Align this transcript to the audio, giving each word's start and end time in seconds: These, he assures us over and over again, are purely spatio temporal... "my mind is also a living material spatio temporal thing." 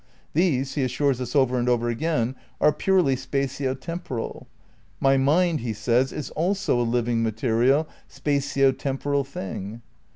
These, 0.33 0.73
he 0.73 0.81
assures 0.83 1.21
us 1.21 1.35
over 1.35 1.59
and 1.59 1.69
over 1.69 1.87
again, 1.87 2.33
are 2.59 2.73
purely 2.73 3.15
spatio 3.15 3.79
temporal... 3.79 4.47
"my 4.99 5.15
mind 5.15 5.59
is 5.61 6.31
also 6.35 6.81
a 6.81 6.81
living 6.81 7.21
material 7.21 7.87
spatio 8.09 8.75
temporal 8.75 9.23
thing." 9.23 9.83